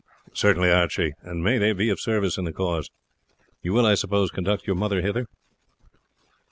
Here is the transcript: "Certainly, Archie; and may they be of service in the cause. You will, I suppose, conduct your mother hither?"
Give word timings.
"Certainly, 0.33 0.71
Archie; 0.71 1.13
and 1.21 1.43
may 1.43 1.59
they 1.59 1.73
be 1.73 1.91
of 1.91 1.99
service 1.99 2.39
in 2.39 2.43
the 2.45 2.51
cause. 2.51 2.89
You 3.61 3.71
will, 3.71 3.85
I 3.85 3.93
suppose, 3.93 4.31
conduct 4.31 4.65
your 4.65 4.75
mother 4.75 4.99
hither?" 5.03 5.27